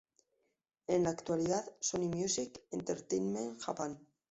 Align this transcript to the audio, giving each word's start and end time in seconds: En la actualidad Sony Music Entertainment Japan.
En 0.87 1.03
la 1.03 1.11
actualidad 1.11 1.63
Sony 1.79 2.09
Music 2.09 2.59
Entertainment 2.71 3.59
Japan. 3.61 3.99